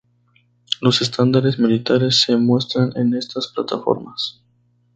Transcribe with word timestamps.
Los 0.81 1.03
estándares 1.03 1.59
militares 1.59 2.21
se 2.21 2.35
muestran 2.35 2.91
en 2.95 3.13
estas 3.13 3.49
plataformas. 3.49 4.41